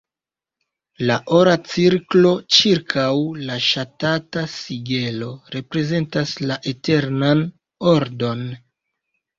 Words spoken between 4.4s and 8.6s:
sigelo reprezentas la eternan ordon.